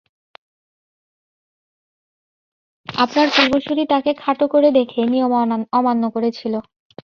আপনার 2.87 3.27
পূর্বসূরি 3.35 3.83
তাকে 3.93 4.11
খাটো 4.21 4.45
করে 4.53 4.69
দেখে 4.77 5.01
নিয়ম 5.13 5.33
অমান্য 5.73 6.03
করেছিল। 6.15 6.53